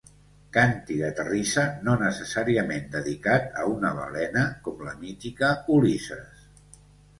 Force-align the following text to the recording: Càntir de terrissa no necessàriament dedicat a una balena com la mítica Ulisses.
Càntir 0.55 0.95
de 1.01 1.11
terrissa 1.19 1.65
no 1.87 1.95
necessàriament 2.03 2.89
dedicat 2.97 3.47
a 3.61 3.67
una 3.75 3.93
balena 4.01 4.49
com 4.67 4.83
la 4.89 4.97
mítica 5.05 5.53
Ulisses. 5.79 6.45